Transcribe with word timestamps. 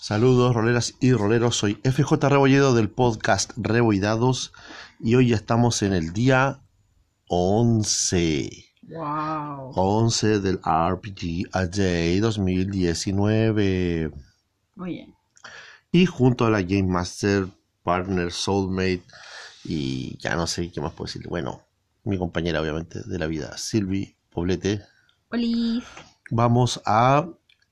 Saludos, 0.00 0.54
roleras 0.54 0.94
y 0.98 1.12
roleros. 1.12 1.56
Soy 1.56 1.74
FJ 1.74 2.30
Rebolledo 2.30 2.74
del 2.74 2.88
podcast 2.88 3.52
Reboidados 3.58 4.50
y 4.98 5.14
hoy 5.14 5.28
ya 5.28 5.36
estamos 5.36 5.82
en 5.82 5.92
el 5.92 6.14
día 6.14 6.62
11. 7.28 8.48
Wow. 8.84 9.72
11 9.74 10.40
del 10.40 10.54
RPG 10.56 11.50
A 11.52 11.66
Day 11.66 12.18
2019. 12.18 14.10
Muy 14.74 14.90
bien. 14.90 15.14
Y 15.92 16.06
junto 16.06 16.46
a 16.46 16.50
la 16.50 16.62
Game 16.62 16.84
Master, 16.84 17.48
Partner, 17.82 18.32
Soulmate 18.32 19.02
y 19.64 20.16
ya 20.16 20.34
no 20.34 20.46
sé 20.46 20.72
qué 20.72 20.80
más 20.80 20.94
puedo 20.94 21.08
decir. 21.08 21.28
Bueno, 21.28 21.60
mi 22.04 22.16
compañera 22.16 22.62
obviamente 22.62 23.02
de 23.04 23.18
la 23.18 23.26
vida, 23.26 23.58
Silvi 23.58 24.16
Poblete. 24.30 24.80
Olis. 25.28 25.84
Vamos 26.30 26.80
a 26.86 27.28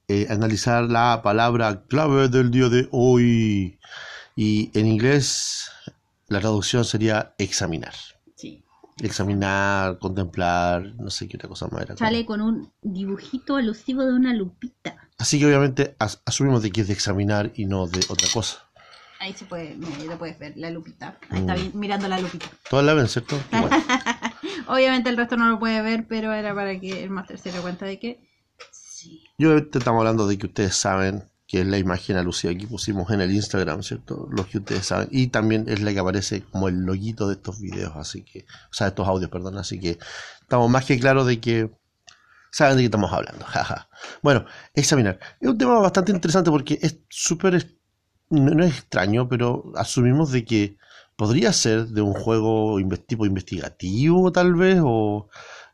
eh, 0.08 0.26
analizar 0.30 0.84
la 0.84 1.20
palabra 1.22 1.84
clave 1.88 2.28
del 2.28 2.50
día 2.50 2.68
de 2.68 2.88
hoy. 2.90 3.78
Y 4.36 4.70
en 4.78 4.86
inglés 4.86 5.70
la 6.28 6.40
traducción 6.40 6.84
sería 6.84 7.34
examinar. 7.38 7.94
Sí. 8.36 8.62
Examinar, 9.00 9.98
contemplar, 9.98 10.94
no 10.96 11.10
sé 11.10 11.28
qué 11.28 11.36
otra 11.36 11.48
cosa 11.48 11.66
más 11.68 11.82
era. 11.82 11.96
Sale 11.96 12.24
con 12.26 12.40
un 12.40 12.72
dibujito 12.82 13.56
alusivo 13.56 14.04
de 14.04 14.12
una 14.12 14.32
lupita. 14.34 14.96
Así 15.18 15.38
que 15.38 15.46
obviamente 15.46 15.96
as- 15.98 16.22
asumimos 16.24 16.62
de 16.62 16.70
que 16.70 16.82
es 16.82 16.86
de 16.88 16.92
examinar 16.94 17.50
y 17.54 17.66
no 17.66 17.86
de 17.86 18.00
otra 18.08 18.28
cosa. 18.32 18.64
Ahí 19.20 19.32
se 19.32 19.44
puede, 19.46 19.74
mira, 19.74 19.96
ahí 19.98 20.06
lo 20.06 20.16
puedes 20.18 20.38
ver, 20.38 20.52
la 20.56 20.70
lupita. 20.70 21.18
Ahí 21.30 21.40
está 21.40 21.54
Mm. 21.54 21.56
bien, 21.56 21.72
mirando 21.74 22.06
la 22.08 22.20
lupita. 22.20 22.46
Todas 22.70 22.86
la 22.86 22.94
ven, 22.94 23.08
¿cierto? 23.08 23.36
Bueno. 23.50 23.76
Obviamente 24.68 25.08
el 25.10 25.16
resto 25.16 25.36
no 25.36 25.48
lo 25.48 25.58
puede 25.58 25.82
ver, 25.82 26.06
pero 26.06 26.32
era 26.32 26.54
para 26.54 26.78
que 26.78 27.02
el 27.02 27.10
máster 27.10 27.38
se 27.38 27.50
dé 27.50 27.58
cuenta 27.60 27.86
de 27.86 27.98
que 27.98 28.27
sí. 28.98 29.24
Y 29.36 29.44
obviamente 29.44 29.78
estamos 29.78 30.00
hablando 30.00 30.26
de 30.26 30.38
que 30.38 30.46
ustedes 30.46 30.76
saben 30.76 31.24
que 31.48 31.62
es 31.62 31.66
la 31.66 31.78
imagen 31.78 32.18
alusiva 32.18 32.54
que 32.54 32.66
pusimos 32.66 33.10
en 33.10 33.22
el 33.22 33.32
Instagram, 33.32 33.82
¿cierto? 33.82 34.28
Los 34.30 34.46
que 34.48 34.58
ustedes 34.58 34.84
saben. 34.84 35.08
Y 35.10 35.28
también 35.28 35.64
es 35.66 35.80
la 35.80 35.92
que 35.94 35.98
aparece 35.98 36.42
como 36.42 36.68
el 36.68 36.84
loguito 36.84 37.26
de 37.26 37.34
estos 37.34 37.58
videos, 37.58 37.96
así 37.96 38.22
que, 38.22 38.40
o 38.70 38.74
sea, 38.74 38.86
de 38.86 38.90
estos 38.90 39.08
audios, 39.08 39.30
perdón. 39.30 39.56
Así 39.56 39.80
que 39.80 39.98
estamos 40.42 40.68
más 40.68 40.84
que 40.84 41.00
claros 41.00 41.26
de 41.26 41.40
que 41.40 41.70
saben 42.50 42.76
de 42.76 42.82
qué 42.82 42.86
estamos 42.86 43.12
hablando. 43.12 43.46
Bueno, 44.22 44.44
examinar. 44.74 45.18
Es 45.40 45.48
un 45.48 45.56
tema 45.56 45.78
bastante 45.80 46.12
interesante 46.12 46.50
porque 46.50 46.78
es 46.82 46.98
súper, 47.08 47.78
no, 48.28 48.64
es 48.64 48.78
extraño, 48.78 49.26
pero 49.28 49.72
asumimos 49.74 50.30
de 50.30 50.44
que 50.44 50.76
podría 51.16 51.52
ser 51.52 51.86
de 51.88 52.02
un 52.02 52.12
juego 52.12 52.76
tipo 53.06 53.24
investigativo, 53.24 54.30
tal 54.32 54.54
vez, 54.54 54.80
o 54.82 55.28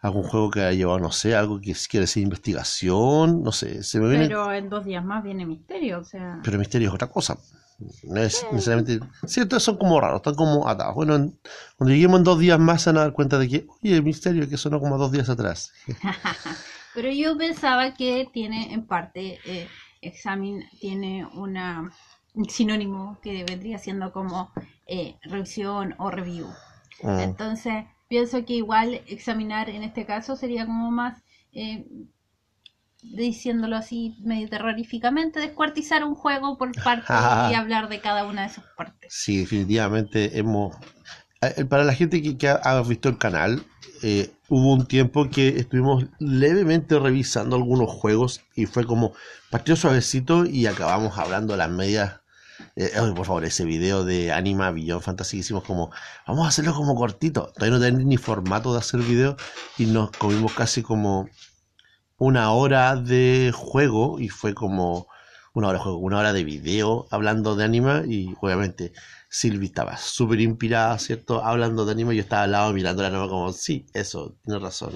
algún 0.05 0.23
juego 0.25 0.51
que 0.51 0.61
haya 0.61 0.73
llevado, 0.77 0.99
no 0.99 1.11
sé, 1.11 1.35
algo 1.35 1.59
que 1.61 1.75
quiere 1.89 2.03
decir 2.03 2.23
investigación, 2.23 3.43
no 3.43 3.53
sé, 3.53 3.83
se 3.83 3.99
me 3.99 4.09
viene... 4.11 4.27
Pero 4.27 4.53
en 4.53 4.69
dos 4.69 4.85
días 4.85 5.03
más 5.03 5.25
viene 5.25 5.47
misterio, 5.47 6.01
o 6.01 6.05
sea. 6.05 6.41
Pero 6.45 6.59
misterio 6.59 6.89
es 6.89 6.95
otra 6.95 7.09
cosa. 7.09 7.39
No 8.05 8.21
es 8.21 8.47
necesariamente. 8.53 9.01
Cierto, 9.27 9.59
son 9.59 9.79
como 9.79 9.99
raros, 10.01 10.19
están 10.19 10.35
como 10.35 10.69
atados. 10.69 10.95
Bueno, 10.95 11.15
en- 11.17 11.39
cuando 11.77 11.95
lleguemos 11.95 12.19
en 12.19 12.25
dos 12.25 12.39
días 12.39 12.59
más 12.59 12.83
se 12.83 12.91
van 12.91 12.99
a 12.99 13.01
dar 13.01 13.13
cuenta 13.15 13.39
de 13.39 13.49
que, 13.49 13.67
oye, 13.83 14.03
misterio 14.03 14.49
que 14.49 14.57
sonó 14.59 14.79
como 14.79 14.99
dos 14.99 15.11
días 15.11 15.29
atrás. 15.31 15.73
Pero 16.95 17.11
yo 17.11 17.37
pensaba 17.37 17.95
que 17.95 18.29
tiene 18.33 18.73
en 18.75 18.87
parte 18.87 19.41
eh, 19.45 19.69
examen, 20.03 20.65
tiene 20.81 21.27
una 21.35 21.91
un 22.35 22.51
sinónimo 22.51 23.19
que 23.23 23.45
vendría 23.45 23.79
siendo 23.79 24.13
como 24.13 24.51
eh, 24.87 25.17
revisión 25.23 25.95
o 25.99 26.11
review. 26.11 26.49
Mm, 27.03 27.19
Entonces, 27.21 27.85
pienso 28.15 28.45
que 28.45 28.53
igual 28.53 29.01
examinar 29.09 29.69
en 29.69 29.83
este 29.83 30.07
caso 30.07 30.37
sería 30.37 30.67
como 30.67 30.93
más, 30.93 31.21
eh, 31.53 31.85
diciéndolo 33.03 33.75
así 33.75 34.15
medio 34.23 34.49
terroríficamente, 34.49 35.41
descuartizar 35.41 36.05
un 36.05 36.15
juego 36.15 36.57
por 36.57 36.71
parte 36.81 37.13
y 37.13 37.55
hablar 37.55 37.89
de 37.89 38.01
cada 38.01 38.25
una 38.25 38.43
de 38.43 38.51
sus 38.51 38.63
partes. 38.77 39.13
Sí, 39.13 39.39
definitivamente 39.39 40.39
hemos. 40.39 40.77
eh, 41.43 41.65
Para 41.65 41.83
la 41.83 41.93
gente 41.93 42.23
que, 42.23 42.39
que 42.39 42.47
ha, 42.47 42.83
visto 42.83 43.09
el 43.09 43.19
canal, 43.19 43.65
eh, 44.05 44.31
hubo 44.49 44.75
un 44.75 44.87
tiempo 44.87 45.29
que 45.29 45.49
estuvimos 45.49 46.05
levemente 46.21 46.97
revisando 47.01 47.57
algunos 47.57 47.91
juegos 47.91 48.43
y 48.55 48.67
fue 48.67 48.87
como 48.87 49.13
partió 49.51 49.75
suavecito 49.75 50.47
y 50.47 50.67
acabamos 50.67 51.19
hablando 51.19 51.57
las 51.57 51.69
medias. 51.69 52.21
Eh, 52.77 52.91
por 53.15 53.27
favor, 53.27 53.45
ese 53.45 53.65
video 53.65 54.05
de 54.05 54.33
Anima 54.33 54.71
Beyond 54.71 55.03
Fantasy 55.03 55.37
que 55.37 55.41
hicimos 55.41 55.65
como, 55.65 55.91
vamos 56.27 56.45
a 56.45 56.49
hacerlo 56.49 56.75
como 56.75 56.95
cortito. 56.95 57.53
Todavía 57.55 57.79
no 57.79 57.85
tenemos 57.85 58.07
ni 58.07 58.17
formato 58.17 58.73
de 58.73 58.79
hacer 58.79 59.01
video 59.01 59.37
y 59.79 59.87
nos 59.87 60.11
comimos 60.13 60.53
casi 60.53 60.83
como 60.83 61.29
una 62.17 62.53
hora 62.53 62.97
de 62.97 63.53
juego 63.55 64.21
y 64.21 64.29
fue 64.29 64.55
como 64.55 65.09
una 65.53 65.69
hora 65.69 65.79
de 65.79 65.85
juego, 65.85 65.99
una 65.99 66.19
hora 66.19 66.33
de 66.33 66.45
video 66.45 67.07
hablando 67.11 67.55
de 67.55 67.65
Anima 67.65 68.03
y 68.07 68.35
obviamente 68.41 68.93
Silvi 69.29 69.67
estaba 69.67 69.97
súper 69.97 70.41
inspirada, 70.41 70.99
¿cierto? 70.99 71.45
Hablando 71.45 71.85
de 71.85 71.93
Anima 71.93 72.13
y 72.13 72.17
yo 72.17 72.23
estaba 72.23 72.43
al 72.43 72.53
lado 72.53 72.73
mirando 72.73 73.03
la 73.03 73.11
nueva 73.11 73.29
como, 73.29 73.53
sí, 73.53 73.87
eso, 73.95 74.37
tiene 74.43 74.59
razón, 74.59 74.93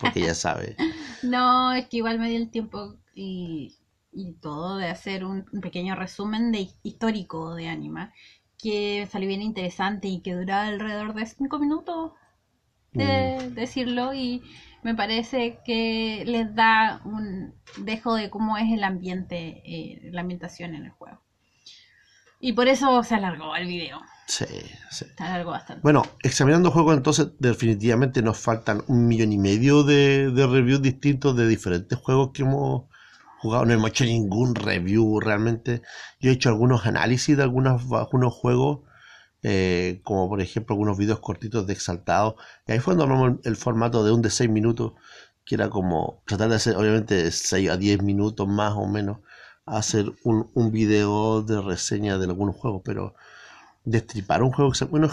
porque 0.00 0.20
ya 0.20 0.34
sabe. 0.34 0.76
No, 1.22 1.72
es 1.72 1.88
que 1.88 1.96
igual 1.96 2.18
me 2.20 2.28
di 2.28 2.36
el 2.36 2.50
tiempo 2.50 2.94
y, 3.14 3.78
y 4.16 4.32
todo 4.40 4.78
de 4.78 4.88
hacer 4.88 5.24
un, 5.24 5.44
un 5.52 5.60
pequeño 5.60 5.94
resumen 5.94 6.50
de 6.50 6.68
histórico 6.82 7.54
de 7.54 7.68
Anima, 7.68 8.12
que 8.58 9.06
salió 9.12 9.28
bien 9.28 9.42
interesante 9.42 10.08
y 10.08 10.22
que 10.22 10.34
dura 10.34 10.64
alrededor 10.66 11.14
de 11.14 11.26
cinco 11.26 11.58
minutos 11.58 12.12
de 12.92 13.50
decirlo 13.50 14.14
y 14.14 14.42
me 14.82 14.94
parece 14.94 15.58
que 15.66 16.24
les 16.26 16.54
da 16.54 17.02
un 17.04 17.54
dejo 17.78 18.14
de 18.14 18.30
cómo 18.30 18.56
es 18.56 18.72
el 18.72 18.84
ambiente, 18.84 19.62
eh, 19.66 20.10
la 20.12 20.22
ambientación 20.22 20.74
en 20.74 20.86
el 20.86 20.90
juego. 20.92 21.20
Y 22.40 22.52
por 22.52 22.68
eso 22.68 23.02
se 23.02 23.14
alargó 23.14 23.56
el 23.56 23.66
video, 23.66 24.00
Sí, 24.28 24.44
sí. 24.90 25.04
se 25.16 25.22
alargó 25.22 25.50
bastante. 25.50 25.82
Bueno, 25.82 26.02
examinando 26.22 26.70
juegos, 26.70 26.96
entonces 26.96 27.28
definitivamente 27.38 28.22
nos 28.22 28.38
faltan 28.38 28.82
un 28.88 29.06
millón 29.08 29.32
y 29.32 29.38
medio 29.38 29.82
de, 29.82 30.30
de 30.30 30.46
reviews 30.46 30.80
distintos 30.82 31.36
de 31.36 31.48
diferentes 31.48 31.98
juegos 31.98 32.30
que 32.32 32.42
hemos 32.42 32.84
No 33.50 33.72
hemos 33.72 33.90
hecho 33.90 34.04
ningún 34.04 34.54
review 34.54 35.20
realmente. 35.20 35.82
Yo 36.20 36.30
he 36.30 36.34
hecho 36.34 36.48
algunos 36.48 36.86
análisis 36.86 37.36
de 37.36 37.42
algunos, 37.42 37.82
algunos 37.92 38.34
juegos, 38.34 38.80
eh, 39.42 40.00
como 40.04 40.28
por 40.28 40.40
ejemplo 40.40 40.74
algunos 40.74 40.98
videos 40.98 41.20
cortitos 41.20 41.66
de 41.66 41.72
Exaltado. 41.74 42.36
Y 42.66 42.72
ahí 42.72 42.78
fue 42.80 42.96
cuando 42.96 43.04
hablamos 43.04 43.40
el 43.44 43.56
formato 43.56 44.04
de 44.04 44.12
un 44.12 44.22
de 44.22 44.30
6 44.30 44.50
minutos, 44.50 44.92
que 45.44 45.54
era 45.56 45.70
como 45.70 46.22
tratar 46.26 46.48
de 46.50 46.56
hacer, 46.56 46.76
obviamente, 46.76 47.14
de 47.14 47.30
6 47.32 47.70
a 47.70 47.76
10 47.76 48.02
minutos 48.02 48.48
más 48.48 48.74
o 48.74 48.86
menos, 48.86 49.18
hacer 49.66 50.12
un, 50.24 50.50
un 50.54 50.72
video 50.72 51.42
de 51.42 51.60
reseña 51.62 52.18
de 52.18 52.26
algunos 52.26 52.56
juegos, 52.56 52.82
pero 52.84 53.14
destripar 53.84 54.42
un 54.42 54.52
juego, 54.52 54.72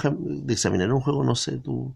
de 0.09 0.53
examinar 0.53 0.91
un 0.93 1.01
juego, 1.01 1.23
no 1.23 1.35
sé, 1.35 1.57
tú... 1.59 1.93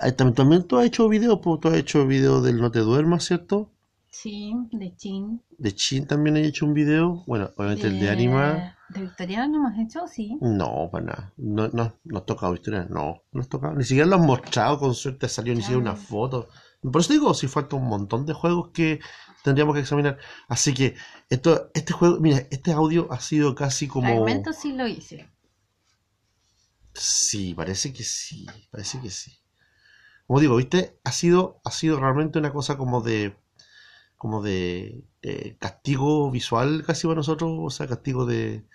Ay, 0.00 0.12
También, 0.12 0.34
también 0.34 0.62
tú 0.64 0.78
has 0.78 0.86
hecho 0.86 1.08
videos, 1.08 1.40
pues, 1.42 1.60
tú 1.60 1.68
has 1.68 1.74
hecho 1.74 2.06
video 2.06 2.40
del 2.42 2.60
No 2.60 2.70
te 2.70 2.80
duermas, 2.80 3.24
¿cierto? 3.24 3.70
Sí, 4.10 4.52
de 4.72 4.94
Chin. 4.96 5.40
De 5.56 5.72
Chin 5.72 6.06
también 6.06 6.36
he 6.36 6.44
hecho 6.44 6.66
un 6.66 6.74
video, 6.74 7.22
bueno, 7.26 7.52
obviamente 7.56 7.86
el 7.86 8.00
de 8.00 8.10
Anima, 8.10 8.76
¿De 8.88 9.02
Victoriano 9.02 9.46
no 9.46 9.68
hemos 9.68 9.78
hecho? 9.78 10.06
Sí. 10.08 10.36
no, 10.40 10.88
para 10.90 11.04
nada, 11.04 11.32
no, 11.36 11.68
no, 11.68 11.94
nos 12.04 12.26
tocado 12.26 12.54
historia, 12.54 12.86
no, 12.90 13.22
no 13.32 13.38
nos 13.38 13.48
tocado, 13.48 13.74
ni 13.74 13.84
siquiera 13.84 14.08
lo 14.08 14.16
han 14.16 14.26
mostrado, 14.26 14.80
con 14.80 14.94
suerte 14.94 15.28
salió 15.28 15.54
ni 15.54 15.60
siquiera 15.60 15.80
una 15.80 15.94
foto, 15.94 16.48
por 16.82 17.00
eso 17.00 17.12
digo, 17.12 17.34
si 17.34 17.46
falta 17.46 17.76
un 17.76 17.86
montón 17.86 18.26
de 18.26 18.32
juegos 18.32 18.70
que 18.72 19.00
tendríamos 19.44 19.74
que 19.74 19.82
examinar, 19.82 20.18
así 20.48 20.74
que, 20.74 20.96
esto, 21.28 21.70
este 21.74 21.92
juego, 21.92 22.18
mira, 22.20 22.46
este 22.50 22.72
audio 22.72 23.06
ha 23.12 23.20
sido 23.20 23.54
casi 23.54 23.86
como... 23.86 24.08
Fragmentos 24.08 24.56
sí 24.56 24.72
lo 24.72 24.88
hice. 24.88 25.30
Sí, 26.94 27.54
parece 27.54 27.92
que 27.92 28.02
sí, 28.02 28.46
parece 28.70 29.00
que 29.00 29.10
sí. 29.10 29.38
Como 30.26 30.40
digo, 30.40 30.56
¿viste? 30.56 30.98
Ha 31.04 31.12
sido, 31.12 31.60
ha 31.64 31.70
sido 31.70 32.00
realmente 32.00 32.38
una 32.38 32.52
cosa 32.52 32.76
como 32.76 33.02
de, 33.02 33.36
como 34.20 34.42
de, 34.42 35.06
castigo 35.58 36.30
visual 36.30 36.84
casi 36.86 37.06
para 37.06 37.16
nosotros, 37.16 37.52
o 37.58 37.70
sea, 37.70 37.86
castigo 37.86 38.26
de, 38.26 38.66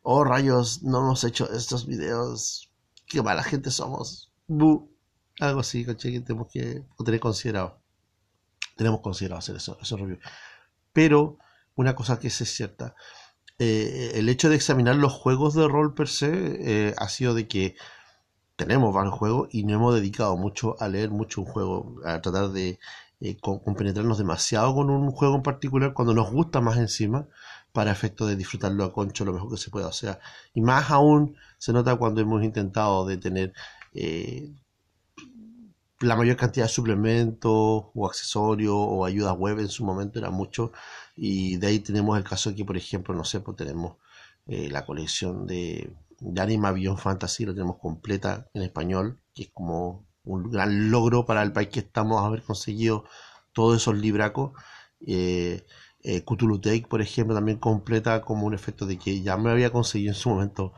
oh 0.00 0.24
rayos, 0.24 0.82
no 0.84 1.00
hemos 1.00 1.22
hecho 1.24 1.52
estos 1.52 1.86
videos, 1.86 2.72
qué 3.06 3.20
mala 3.20 3.42
gente 3.42 3.70
somos, 3.70 4.32
algo 5.38 5.60
así, 5.60 5.84
¿cachai? 5.84 6.12
Que 6.12 6.20
tenemos 6.20 6.48
que 6.50 6.82
tener 7.04 7.20
considerado. 7.20 7.78
Tenemos 8.74 9.00
considerado 9.00 9.40
hacer 9.40 9.56
eso, 9.56 9.76
esos 9.82 10.00
reviews. 10.00 10.20
Pero 10.94 11.36
una 11.74 11.94
cosa 11.94 12.18
que 12.18 12.28
es 12.28 12.36
cierta, 12.36 12.94
eh, 13.58 14.12
el 14.14 14.30
hecho 14.30 14.48
de 14.48 14.56
examinar 14.56 14.96
los 14.96 15.12
juegos 15.12 15.52
de 15.52 15.68
rol 15.68 15.92
per 15.92 16.08
se 16.08 16.30
eh, 16.30 16.94
ha 16.96 17.10
sido 17.10 17.34
de 17.34 17.46
que 17.48 17.76
tenemos 18.56 18.94
varios 18.94 19.14
juegos 19.14 19.48
y 19.52 19.64
no 19.64 19.74
hemos 19.74 19.94
dedicado 19.94 20.38
mucho 20.38 20.74
a 20.80 20.88
leer 20.88 21.10
mucho 21.10 21.42
un 21.42 21.48
juego, 21.48 21.96
a 22.06 22.22
tratar 22.22 22.48
de 22.52 22.78
eh, 23.20 23.36
con- 23.40 23.60
compenetrarnos 23.60 24.18
demasiado 24.18 24.74
con 24.74 24.90
un 24.90 25.10
juego 25.10 25.36
en 25.36 25.42
particular 25.42 25.94
cuando 25.94 26.14
nos 26.14 26.30
gusta 26.30 26.60
más 26.60 26.76
encima 26.78 27.28
para 27.72 27.92
efecto 27.92 28.26
de 28.26 28.36
disfrutarlo 28.36 28.84
a 28.84 28.92
concho 28.92 29.24
lo 29.24 29.32
mejor 29.32 29.50
que 29.50 29.56
se 29.58 29.70
pueda. 29.70 29.88
O 29.88 29.92
sea, 29.92 30.18
y 30.54 30.60
más 30.60 30.90
aún 30.90 31.36
se 31.58 31.72
nota 31.72 31.96
cuando 31.96 32.20
hemos 32.20 32.42
intentado 32.44 33.06
de 33.06 33.16
tener 33.18 33.52
eh, 33.94 34.50
la 36.00 36.16
mayor 36.16 36.36
cantidad 36.36 36.66
de 36.66 36.72
suplementos 36.72 37.52
o 37.94 38.06
accesorios 38.06 38.74
o 38.76 39.04
ayudas 39.04 39.36
web 39.36 39.58
en 39.60 39.68
su 39.68 39.84
momento 39.84 40.18
era 40.18 40.30
mucho. 40.30 40.72
Y 41.16 41.56
de 41.56 41.66
ahí 41.68 41.78
tenemos 41.80 42.16
el 42.18 42.24
caso 42.24 42.54
que, 42.54 42.64
por 42.64 42.76
ejemplo, 42.76 43.14
no 43.14 43.24
sé, 43.24 43.40
pues 43.40 43.56
tenemos 43.56 43.96
eh, 44.46 44.68
la 44.70 44.84
colección 44.84 45.46
de, 45.46 45.92
de 46.20 46.40
Anima 46.40 46.72
Beyond 46.72 46.98
Fantasy, 46.98 47.46
la 47.46 47.52
tenemos 47.54 47.78
completa 47.78 48.48
en 48.54 48.62
español, 48.62 49.20
que 49.34 49.44
es 49.44 49.50
como 49.52 50.05
un 50.26 50.50
gran 50.50 50.90
logro 50.90 51.24
para 51.24 51.42
el 51.42 51.52
país 51.52 51.68
que 51.70 51.80
estamos 51.80 52.22
haber 52.22 52.42
conseguido 52.42 53.04
todos 53.52 53.76
esos 53.76 53.96
libracos. 53.96 54.52
Eh, 55.06 55.64
eh, 56.02 56.22
Cthulhu 56.24 56.60
Take, 56.60 56.86
por 56.88 57.00
ejemplo, 57.00 57.34
también 57.34 57.58
completa 57.58 58.22
como 58.22 58.46
un 58.46 58.54
efecto 58.54 58.86
de 58.86 58.98
que 58.98 59.22
ya 59.22 59.36
me 59.36 59.50
había 59.50 59.70
conseguido 59.70 60.12
en 60.12 60.18
su 60.18 60.28
momento 60.30 60.72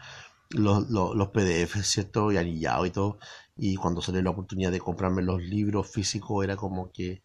los, 0.50 0.88
los, 0.90 1.14
los 1.14 1.28
PDF, 1.28 1.82
¿cierto? 1.82 2.32
Y 2.32 2.36
anillado 2.38 2.86
y 2.86 2.90
todo. 2.90 3.18
Y 3.56 3.76
cuando 3.76 4.00
salió 4.00 4.22
la 4.22 4.30
oportunidad 4.30 4.70
de 4.72 4.80
comprarme 4.80 5.22
los 5.22 5.42
libros 5.42 5.90
físicos, 5.90 6.44
era 6.44 6.56
como 6.56 6.92
que. 6.92 7.22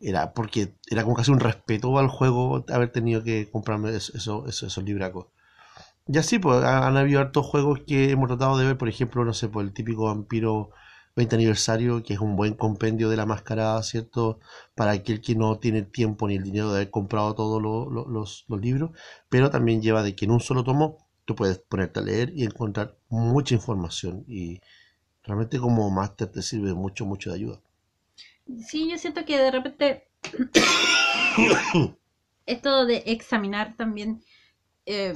Era 0.00 0.34
porque 0.34 0.76
era 0.90 1.04
como 1.04 1.16
casi 1.16 1.30
un 1.30 1.40
respeto 1.40 1.98
al 1.98 2.08
juego 2.08 2.64
haber 2.68 2.92
tenido 2.92 3.22
que 3.24 3.50
comprarme 3.50 3.96
esos, 3.96 4.48
esos, 4.48 4.84
libracos. 4.84 5.26
Y 6.06 6.18
así, 6.18 6.38
pues, 6.38 6.62
han 6.64 6.96
habido 6.96 7.20
hartos 7.20 7.46
juegos 7.46 7.80
que 7.86 8.10
hemos 8.10 8.28
tratado 8.28 8.58
de 8.58 8.66
ver, 8.66 8.78
por 8.78 8.88
ejemplo, 8.88 9.24
no 9.24 9.34
sé, 9.34 9.48
pues 9.48 9.66
el 9.66 9.74
típico 9.74 10.04
vampiro 10.04 10.70
20 11.16 11.34
aniversario, 11.34 12.02
que 12.02 12.12
es 12.12 12.20
un 12.20 12.36
buen 12.36 12.54
compendio 12.54 13.08
de 13.08 13.16
la 13.16 13.24
mascarada, 13.24 13.82
¿cierto? 13.82 14.38
Para 14.74 14.92
aquel 14.92 15.22
que 15.22 15.34
no 15.34 15.58
tiene 15.58 15.78
el 15.78 15.90
tiempo 15.90 16.28
ni 16.28 16.36
el 16.36 16.42
dinero 16.42 16.70
de 16.70 16.76
haber 16.76 16.90
comprado 16.90 17.34
todos 17.34 17.60
lo, 17.62 17.90
lo, 17.90 18.06
los, 18.06 18.44
los, 18.48 18.60
libros, 18.60 18.90
pero 19.30 19.50
también 19.50 19.80
lleva 19.80 20.02
de 20.02 20.14
que 20.14 20.26
en 20.26 20.32
un 20.32 20.40
solo 20.40 20.62
tomo 20.62 20.98
tú 21.24 21.34
puedes 21.34 21.58
ponerte 21.58 22.00
a 22.00 22.02
leer 22.02 22.32
y 22.36 22.44
encontrar 22.44 22.96
mucha 23.08 23.54
información 23.54 24.24
y 24.28 24.60
realmente 25.24 25.58
como 25.58 25.90
máster 25.90 26.28
te 26.28 26.42
sirve 26.42 26.74
mucho, 26.74 27.06
mucho 27.06 27.30
de 27.30 27.36
ayuda. 27.36 27.60
Sí, 28.68 28.88
yo 28.90 28.98
siento 28.98 29.24
que 29.24 29.38
de 29.38 29.50
repente 29.50 30.08
esto 32.46 32.86
de 32.86 33.02
examinar 33.06 33.74
también 33.76 34.22
eh, 34.84 35.14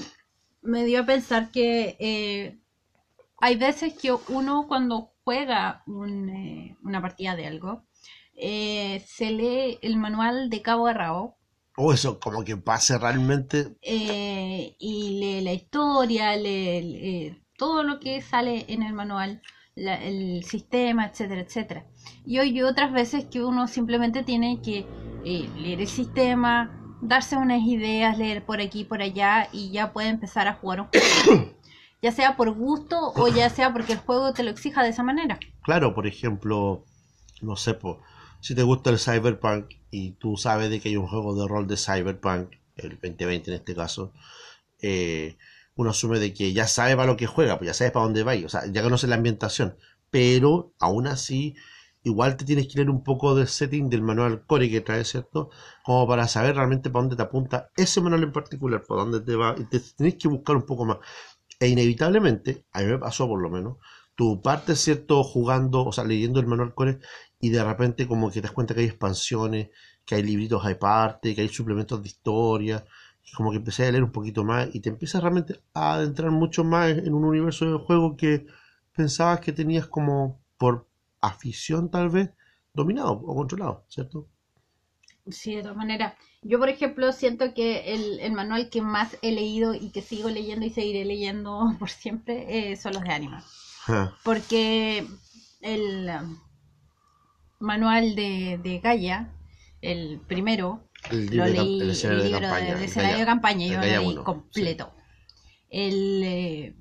me 0.63 0.85
dio 0.85 1.01
a 1.01 1.07
pensar 1.07 1.51
que 1.51 1.97
eh, 2.01 2.59
hay 3.39 3.57
veces 3.57 3.95
que 3.95 4.13
uno 4.13 4.67
cuando 4.67 5.13
juega 5.31 5.85
un, 5.87 6.29
eh, 6.29 6.77
una 6.83 7.01
partida 7.01 7.37
de 7.37 7.47
algo, 7.47 7.85
eh, 8.35 9.01
se 9.07 9.31
lee 9.31 9.79
el 9.81 9.97
manual 9.97 10.51
de 10.51 10.61
cabo 10.61 10.89
a 10.89 10.93
rabo. 10.93 11.39
O 11.77 11.87
oh, 11.87 11.93
eso, 11.93 12.19
como 12.19 12.43
que 12.43 12.57
pase 12.57 12.99
realmente. 12.99 13.77
Eh, 13.81 14.75
y 14.81 15.21
lee 15.21 15.41
la 15.43 15.53
historia, 15.53 16.35
lee, 16.35 16.83
lee, 16.83 17.43
todo 17.57 17.85
lo 17.85 18.01
que 18.01 18.21
sale 18.23 18.65
en 18.67 18.83
el 18.83 18.93
manual, 18.93 19.41
la, 19.77 20.03
el 20.03 20.43
sistema, 20.43 21.07
etcétera, 21.07 21.43
etcétera. 21.43 21.87
Y 22.27 22.41
hoy 22.41 22.61
otras 22.63 22.93
veces 22.93 23.27
que 23.27 23.45
uno 23.45 23.69
simplemente 23.69 24.25
tiene 24.25 24.61
que 24.61 24.85
leer 25.23 25.81
el 25.81 25.87
sistema, 25.87 26.77
darse 27.01 27.37
unas 27.37 27.63
ideas, 27.63 28.19
leer 28.19 28.45
por 28.45 28.61
aquí, 28.61 28.83
por 28.83 29.01
allá, 29.01 29.49
y 29.53 29.71
ya 29.71 29.93
puede 29.93 30.09
empezar 30.09 30.49
a 30.49 30.55
jugar 30.55 30.81
un 30.81 30.89
juego 30.89 31.55
ya 32.03 32.13
sea 32.13 32.37
por 32.37 32.51
gusto 32.53 33.13
o 33.15 33.29
ya 33.29 33.51
sea 33.51 33.73
porque 33.73 33.93
el 33.93 33.99
juego 33.99 34.33
te 34.33 34.43
lo 34.43 34.51
exija 34.51 34.83
de 34.83 34.91
esa 34.91 35.03
manera. 35.03 35.39
Claro, 35.63 35.95
por 35.95 36.07
ejemplo, 36.07 36.85
no 37.43 37.57
sé, 37.57 37.75
po, 37.75 38.01
si 38.41 38.55
te 38.55 38.63
gusta 38.63 38.91
el 38.91 38.99
Cyberpunk 38.99 39.67
y 39.91 40.13
tú 40.13 40.37
sabes 40.37 40.71
de 40.71 40.81
que 40.81 40.89
hay 40.89 40.97
un 40.97 41.07
juego 41.07 41.35
de 41.35 41.47
rol 41.47 41.67
de 41.67 41.77
Cyberpunk, 41.77 42.55
el 42.77 42.91
2020 42.93 43.51
en 43.51 43.57
este 43.57 43.75
caso, 43.75 44.13
eh, 44.81 45.37
uno 45.77 45.91
asume 45.91 46.19
de 46.19 46.33
que 46.33 46.53
ya 46.53 46.67
sabe 46.67 46.97
para 46.97 47.07
lo 47.07 47.17
que 47.17 47.27
juega, 47.27 47.59
pues 47.59 47.69
ya 47.69 47.75
sabes 47.75 47.93
para 47.93 48.05
dónde 48.05 48.23
va, 48.23 48.33
o 48.45 48.49
sea, 48.49 48.63
ya 48.71 48.83
conoce 48.83 49.07
la 49.07 49.17
ambientación, 49.17 49.77
pero 50.11 50.73
aún 50.79 51.07
así 51.07 51.55
igual 52.03 52.37
te 52.37 52.45
tienes 52.45 52.67
que 52.67 52.77
leer 52.77 52.91
un 52.91 53.03
poco 53.03 53.35
del 53.35 53.49
setting 53.49 53.91
del 53.91 54.03
manual 54.03 54.45
core 54.47 54.71
que 54.71 54.81
trae, 54.81 55.05
¿cierto? 55.05 55.51
Como 55.85 56.07
para 56.09 56.29
saber 56.29 56.57
realmente 56.57 56.91
para 56.91 57.03
dónde 57.03 57.17
te 57.17 57.23
apunta 57.23 57.71
ese 57.77 58.01
manual 58.01 58.23
en 58.23 58.33
particular, 58.33 58.83
por 58.83 58.99
dónde 58.99 59.21
te 59.21 59.37
va, 59.37 59.55
y 59.59 59.65
te 59.65 59.81
tenés 59.81 60.15
que 60.17 60.29
buscar 60.29 60.57
un 60.57 60.65
poco 60.65 60.85
más. 60.87 60.99
E 61.61 61.69
inevitablemente, 61.69 62.65
a 62.73 62.81
mí 62.81 62.87
me 62.87 62.99
pasó 62.99 63.29
por 63.29 63.41
lo 63.41 63.51
menos, 63.51 63.77
tu 64.15 64.43
parte, 64.43 64.75
¿cierto? 64.77 65.23
Jugando, 65.23 65.85
o 65.87 65.93
sea, 65.93 66.05
leyendo 66.05 66.41
el 66.41 66.47
manual 66.47 66.75
core 66.75 66.99
y 67.41 67.51
de 67.51 67.63
repente 67.65 68.07
como 68.09 68.29
que 68.29 68.35
te 68.35 68.43
das 68.43 68.53
cuenta 68.53 68.75
que 68.75 68.81
hay 68.81 68.87
expansiones, 68.87 69.71
que 70.05 70.15
hay 70.17 70.23
libritos 70.23 70.65
aparte, 70.67 71.35
que 71.35 71.43
hay 71.43 71.49
suplementos 71.49 72.03
de 72.03 72.09
historia, 72.09 72.85
como 73.37 73.51
que 73.51 73.59
empecé 73.59 73.87
a 73.87 73.93
leer 73.93 74.05
un 74.05 74.13
poquito 74.13 74.45
más 74.45 74.69
y 74.75 74.81
te 74.81 74.89
empiezas 74.91 75.23
realmente 75.23 75.61
a 75.75 75.95
adentrar 75.95 76.31
mucho 76.31 76.65
más 76.65 76.91
en 76.91 77.15
un 77.15 77.25
universo 77.25 77.65
de 77.71 77.79
juego 77.79 78.17
que 78.17 78.47
pensabas 78.93 79.41
que 79.41 79.53
tenías 79.53 79.87
como 79.87 80.41
por 80.59 80.87
afición 81.21 81.91
tal 81.91 82.09
vez 82.11 82.31
dominado 82.75 83.13
o 83.13 83.35
controlado, 83.35 83.85
¿cierto? 83.89 84.29
Sí, 85.33 85.55
de 85.57 85.63
todas 85.63 85.77
maneras. 85.77 86.15
Yo, 86.43 86.59
por 86.59 86.69
ejemplo, 86.69 87.13
siento 87.13 87.53
que 87.53 87.95
el, 87.95 88.21
el, 88.21 88.33
manual 88.33 88.71
que 88.71 88.81
más 88.81 89.17
he 89.21 89.31
leído 89.33 89.75
y 89.75 89.91
que 89.91 90.01
sigo 90.01 90.31
leyendo 90.31 90.65
y 90.65 90.71
seguiré 90.71 91.05
leyendo 91.05 91.75
por 91.79 91.91
siempre 91.91 92.73
eh, 92.73 92.77
son 92.77 92.95
los 92.95 93.03
de 93.03 93.13
Anima. 93.13 93.45
Porque 94.23 95.07
el 95.61 96.09
um, 96.09 96.39
manual 97.59 98.15
de, 98.15 98.61
de 98.63 98.79
Gaia, 98.79 99.33
el 99.83 100.21
primero, 100.27 100.89
el 101.11 101.27
libro, 101.27 101.47
lo 101.47 101.53
leí, 101.53 101.81
el 101.81 101.91
escenario, 101.91 102.25
el 102.25 102.33
de, 102.33 102.41
campaña, 102.41 102.75
de, 102.77 102.85
escenario 102.85 103.13
Gaia, 103.13 103.25
de 103.25 103.27
campaña, 103.27 103.67
yo 103.67 103.75
lo 103.75 103.83
leí 103.83 104.15
completo. 104.17 104.93
El, 105.69 106.23
eh, 106.25 106.77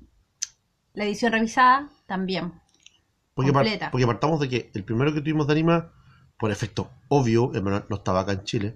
la 0.94 1.04
edición 1.04 1.32
revisada 1.32 1.88
también. 2.06 2.52
Porque, 3.34 3.52
completa. 3.52 3.86
par, 3.86 3.90
porque 3.90 4.06
partamos 4.06 4.40
de 4.40 4.48
que 4.48 4.70
el 4.74 4.84
primero 4.84 5.12
que 5.12 5.20
tuvimos 5.20 5.46
de 5.46 5.52
Anima, 5.52 5.92
por 6.40 6.50
efecto 6.50 6.90
obvio, 7.08 7.52
el 7.54 7.62
no 7.62 7.84
estaba 7.96 8.20
acá 8.20 8.32
en 8.32 8.44
Chile, 8.44 8.74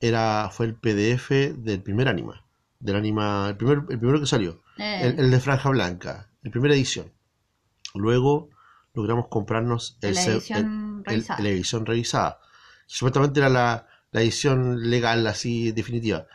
era 0.00 0.50
fue 0.52 0.66
el 0.66 0.74
PDF 0.74 1.30
del 1.56 1.80
primer 1.82 2.06
anima, 2.08 2.44
del 2.78 2.96
anima, 2.96 3.48
el, 3.48 3.56
primer, 3.56 3.78
el 3.88 3.98
primero 3.98 4.20
que 4.20 4.26
salió, 4.26 4.60
Eh, 4.78 5.00
el, 5.08 5.18
el 5.18 5.30
de 5.30 5.40
Franja 5.40 5.70
Blanca, 5.70 6.28
la 6.42 6.50
primera 6.50 6.74
edición. 6.74 7.10
Luego 7.94 8.50
logramos 8.94 9.28
comprarnos 9.28 9.96
el, 10.02 10.14
la 10.14 10.20
edición 10.36 10.58
el- 10.66 10.66
el- 10.98 11.04
revisada. 11.20 11.40
la 11.42 11.48
edición 11.48 11.86
revisada. 11.86 12.40
Supuestamente 12.86 13.40
era 13.40 13.48
la, 13.48 13.86
la 14.12 14.20
edición 14.22 14.90
legal 14.90 15.26
así 15.26 15.72
definitiva. 15.72 16.26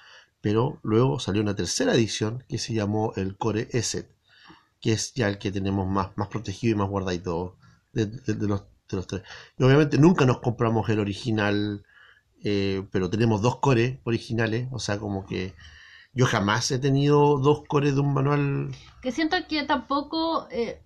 Pero 0.41 0.79
luego 0.83 1.19
salió 1.19 1.41
una 1.41 1.55
tercera 1.55 1.93
edición 1.93 2.43
que 2.49 2.57
se 2.57 2.73
llamó 2.73 3.13
el 3.15 3.37
Core 3.37 3.69
ESET, 3.71 4.09
que 4.81 4.91
es 4.93 5.13
ya 5.13 5.29
el 5.29 5.37
que 5.37 5.51
tenemos 5.51 5.87
más, 5.87 6.09
más 6.17 6.27
protegido 6.27 6.73
y 6.75 6.79
más 6.79 6.89
guardadito 6.89 7.55
de, 7.93 8.07
de- 8.07 8.33
de 8.33 8.47
los, 8.47 8.63
de 8.95 8.97
los 8.97 9.07
tres. 9.07 9.23
Y 9.57 9.63
obviamente 9.63 9.97
nunca 9.97 10.25
nos 10.25 10.39
compramos 10.39 10.89
el 10.89 10.99
original, 10.99 11.83
eh, 12.43 12.83
pero 12.91 13.09
tenemos 13.09 13.41
dos 13.41 13.59
cores 13.59 13.99
originales, 14.03 14.67
o 14.71 14.79
sea, 14.79 14.99
como 14.99 15.25
que 15.25 15.53
yo 16.13 16.25
jamás 16.25 16.69
he 16.71 16.79
tenido 16.79 17.39
dos 17.39 17.63
cores 17.67 17.95
de 17.95 18.01
un 18.01 18.13
manual. 18.13 18.69
Que 19.01 19.11
siento 19.11 19.35
que 19.47 19.63
tampoco 19.63 20.47
eh, 20.51 20.81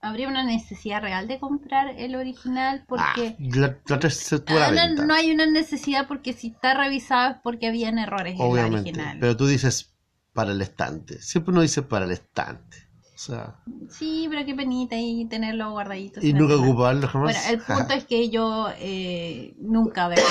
habría 0.00 0.28
una 0.28 0.44
necesidad 0.44 1.02
real 1.02 1.26
de 1.28 1.38
comprar 1.38 1.94
el 1.98 2.14
original 2.14 2.84
porque... 2.88 3.36
Ah, 3.38 3.42
la, 3.54 3.78
la 3.86 3.98
la 3.98 4.82
Ah, 4.84 4.88
no, 4.88 5.14
hay 5.14 5.30
una 5.30 5.46
necesidad 5.46 6.06
porque 6.06 6.32
si 6.32 6.48
está 6.48 6.74
revisado 6.74 7.32
es 7.32 7.36
porque 7.42 7.66
habían 7.66 7.98
errores 7.98 8.34
en 8.34 8.38
la 8.38 8.44
obviamente. 8.44 8.90
original. 8.90 9.18
Pero 9.20 9.36
tú 9.36 9.46
dices 9.46 9.94
para 10.32 10.52
el 10.52 10.62
estante. 10.62 11.20
Siempre 11.20 11.52
uno 11.52 11.62
dice 11.62 11.82
para 11.82 12.04
el 12.04 12.12
estante. 12.12 12.89
Sea, 13.20 13.54
Sí, 13.90 14.28
pero 14.30 14.46
qué 14.46 14.54
penita 14.54 14.96
y 14.96 15.26
tenerlo 15.26 15.72
guardadito. 15.72 16.24
y 16.24 16.32
nunca 16.32 16.54
ocuparlo 16.56 17.06
jamás. 17.06 17.34
Bueno, 17.34 17.50
el 17.50 17.60
punto 17.76 17.92
es 17.92 18.06
que 18.06 18.30
yo 18.30 18.68
eh, 18.78 19.52
nunca 19.58 20.08
leído 20.08 20.22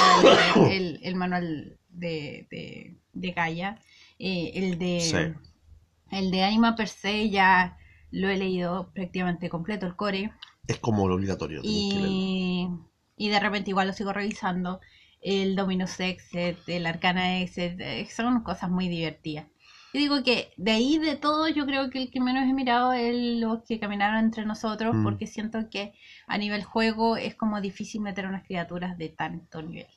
el, 0.65 0.71
el, 0.71 0.99
el 1.03 1.15
manual 1.15 1.77
de, 1.89 2.47
de, 2.49 2.95
de 3.13 3.31
Gaia. 3.31 3.79
Eh, 4.17 4.53
el 4.55 4.79
de 4.79 4.99
Sí. 5.01 6.17
el 6.17 6.31
de 6.31 6.43
Anima 6.43 6.75
per 6.75 6.87
se 6.87 7.29
ya 7.29 7.77
lo 8.09 8.27
he 8.27 8.37
leído 8.37 8.89
prácticamente 8.91 9.49
completo, 9.49 9.85
el 9.85 9.95
core. 9.95 10.31
Es 10.67 10.79
como 10.79 11.07
lo 11.07 11.13
obligatorio. 11.13 11.61
Y, 11.63 12.67
y 13.17 13.29
de 13.29 13.39
repente 13.39 13.69
igual 13.69 13.85
lo 13.87 13.93
sigo 13.93 14.13
revisando. 14.13 14.79
El 15.21 15.55
Dominus 15.55 15.99
Exit, 15.99 16.57
el 16.67 16.87
Arcana 16.87 17.39
Exit, 17.41 17.79
eh, 17.81 18.07
son 18.11 18.41
cosas 18.41 18.71
muy 18.71 18.87
divertidas. 18.89 19.45
Y 19.91 19.97
digo 19.99 20.23
que 20.23 20.51
de 20.57 20.71
ahí 20.71 20.99
de 20.99 21.15
todos 21.15 21.53
yo 21.55 21.65
creo 21.65 21.89
que 21.89 22.01
el 22.03 22.11
que 22.11 22.19
menos 22.19 22.43
he 22.43 22.53
mirado 22.53 22.93
es 22.93 23.15
los 23.39 23.63
que 23.63 23.79
caminaron 23.79 24.19
entre 24.19 24.45
nosotros 24.45 24.95
Mm. 24.95 25.03
porque 25.03 25.25
siento 25.27 25.69
que 25.69 25.93
a 26.27 26.37
nivel 26.37 26.63
juego 26.63 27.17
es 27.17 27.35
como 27.35 27.59
difícil 27.59 28.01
meter 28.01 28.27
unas 28.27 28.43
criaturas 28.45 28.97
de 28.97 29.09
tanto 29.09 29.61
nivel. 29.61 29.87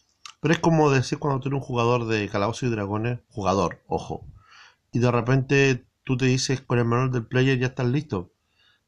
Pero 0.41 0.55
es 0.55 0.61
como 0.61 0.91
decir 0.91 1.19
cuando 1.19 1.41
tú 1.41 1.49
eres 1.49 1.61
un 1.61 1.67
jugador 1.67 2.07
de 2.07 2.29
Calabozos 2.29 2.65
y 2.65 2.71
Dragones, 2.71 3.21
jugador, 3.29 3.81
ojo. 3.87 4.25
Y 4.93 4.99
de 4.99 5.11
repente 5.11 5.85
tú 6.05 6.17
te 6.17 6.25
dices 6.27 6.61
con 6.63 6.79
el 6.79 6.85
manual 6.85 7.13
del 7.13 7.27
player 7.27 7.59
ya 7.59 7.69
estás 7.69 7.87
listo. 7.87 8.33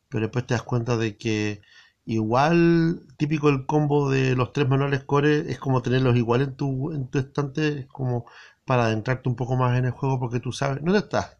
Pero 0.08 0.22
después 0.22 0.46
te 0.46 0.54
das 0.54 0.62
cuenta 0.62 0.96
de 0.96 1.16
que 1.16 1.60
igual, 2.06 3.02
típico 3.16 3.48
el 3.48 3.66
combo 3.66 4.10
de 4.10 4.36
los 4.36 4.52
tres 4.52 4.68
manuales 4.68 5.04
core, 5.04 5.50
es 5.50 5.58
como 5.58 5.82
tenerlos 5.82 6.16
igual 6.16 6.42
en 6.42 6.56
tu, 6.56 6.92
en 6.92 7.08
tu 7.08 7.18
estante, 7.18 7.80
es 7.80 7.86
como 7.86 8.26
para 8.64 8.84
adentrarte 8.86 9.28
un 9.28 9.36
poco 9.36 9.56
más 9.56 9.78
en 9.78 9.86
el 9.86 9.90
juego 9.92 10.18
porque 10.18 10.40
tú 10.40 10.52
sabes, 10.52 10.82
no 10.82 10.92
te 10.92 10.98
estás 10.98 11.38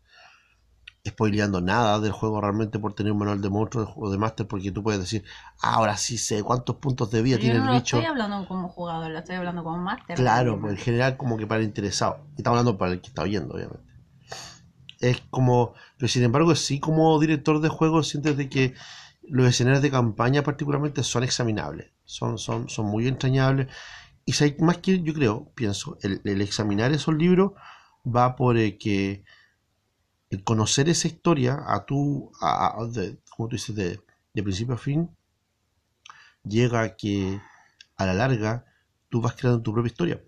spoileando 1.07 1.61
nada 1.61 2.01
del 2.01 2.13
juego 2.13 2.41
realmente 2.41 2.79
por 2.79 2.95
tener 2.95 3.13
un 3.13 3.19
manual 3.19 3.43
de 3.43 3.51
monstruos 3.51 3.91
o 3.97 4.11
de 4.11 4.17
máster, 4.17 4.47
porque 4.47 4.73
tú 4.73 4.83
puedes 4.83 5.01
decir, 5.01 5.23
"Ah, 5.61 5.75
ahora 5.75 5.97
sí 5.99 6.17
sé 6.17 6.43
cuántos 6.43 6.77
puntos 6.77 7.11
de 7.11 7.21
vida 7.23 7.39
tiene 7.39 7.59
no 7.59 7.65
el 7.65 7.71
lo 7.71 7.77
bicho. 7.77 7.99
estoy 7.99 8.11
hablando 8.11 8.49
como 8.49 8.69
jugador, 8.71 9.11
lo 9.11 9.19
estoy 9.19 9.37
hablando 9.37 9.63
como 9.63 9.79
máster. 9.79 10.17
Claro, 10.17 10.59
pues 10.59 10.73
en 10.73 10.79
general 10.79 11.17
como 11.19 11.37
que 11.37 11.47
para 11.47 11.61
el 11.61 11.67
interesado. 11.67 12.27
Y 12.37 12.41
estamos 12.41 12.59
hablando 12.59 12.79
para 12.79 12.93
el 12.93 13.03
que 13.03 13.09
está 13.09 13.23
oyendo, 13.23 13.55
obviamente. 13.55 13.85
Es 15.01 15.21
como, 15.29 15.75
pero 15.99 16.09
sin 16.09 16.23
embargo, 16.23 16.55
sí 16.55 16.81
como 16.81 17.19
director 17.21 17.61
de 17.61 17.69
juegos 17.69 18.09
sientes 18.09 18.39
de 18.39 18.49
que 18.49 18.75
los 19.29 19.47
escenarios 19.49 19.83
de 19.83 19.91
campaña 19.91 20.43
particularmente 20.43 21.03
son 21.03 21.25
examinables, 21.25 21.93
son, 22.05 22.39
son, 22.39 22.69
son 22.69 22.87
muy 22.87 23.09
entrañables. 23.09 23.69
Y 24.27 24.33
si 24.35 24.45
hay 24.45 24.57
más 24.61 24.79
que 24.79 25.03
yo 25.03 25.15
creo, 25.15 25.53
pienso, 25.55 25.99
el, 26.03 26.21
examinar 26.41 26.93
esos 26.93 27.15
libros 27.15 27.53
va 28.07 28.37
por 28.37 28.57
eh, 28.59 28.79
que 28.79 29.25
el 30.29 30.45
conocer 30.45 30.89
esa 30.91 31.09
historia 31.09 31.63
a 31.67 31.87
tu, 31.87 32.31
a, 32.41 32.77
de- 32.93 33.17
como 33.31 33.49
tú 33.49 33.57
dices, 33.57 33.75
de, 33.75 34.01
de 34.35 34.43
principio 34.43 34.75
a 34.75 34.79
fin, 34.79 35.09
llega 36.45 36.83
a 36.83 36.97
que 36.97 37.41
a 37.97 38.07
la 38.07 38.15
larga 38.15 38.65
tú 39.09 39.21
vas 39.21 39.35
creando 39.35 39.63
tu 39.63 39.73
propia 39.73 39.89
historia 39.89 40.23